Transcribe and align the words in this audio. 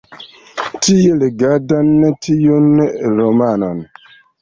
Tie 0.85 1.11
legadan 1.25 1.93
tiun 2.29 2.69
romanon. 3.19 3.89